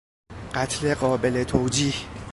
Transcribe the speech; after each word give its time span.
قتل 0.53 0.93
قابل 0.95 1.43
توجیه 1.43 1.93